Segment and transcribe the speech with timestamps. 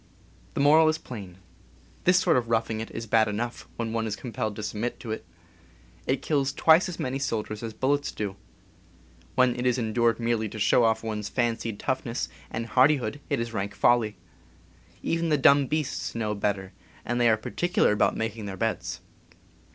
[0.55, 1.37] The moral is plain.
[2.05, 5.11] This sort of roughing it is bad enough when one is compelled to submit to
[5.11, 5.23] it.
[6.07, 8.35] It kills twice as many soldiers as bullets do.
[9.35, 13.39] When it is en dured merely to show off one's fancied toughness and hardihood it
[13.39, 14.15] is rank folly.
[15.03, 16.73] Even the dumb beasts know better,
[17.05, 19.01] and they are particular about making their beds.